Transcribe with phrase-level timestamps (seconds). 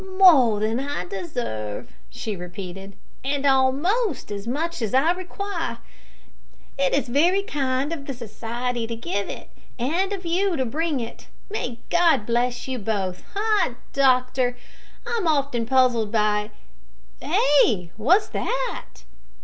[0.17, 5.77] "More than I deserve," she repeated, "and almost as much as I require.
[6.75, 11.01] It is very kind of the Society to give it, and of you to bring
[11.01, 11.27] it.
[11.51, 13.21] May God bless you both!
[13.35, 14.57] Ah, doctor!
[15.05, 16.49] I'm often puzzled by
[17.21, 17.89] eh!
[17.95, 19.03] What's that?"